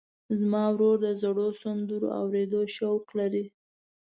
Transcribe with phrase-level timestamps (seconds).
[0.39, 3.45] زما ورور د زړو سندرو اورېدو شوق لري.